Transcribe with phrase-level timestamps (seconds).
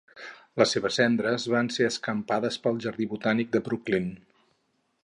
[0.61, 4.11] Les seves cendres van ser escampades pel jardí botànic de Brooklyn.